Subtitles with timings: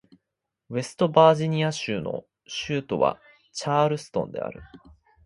[0.71, 4.63] ウェストバージニア州の州都はチャールストンである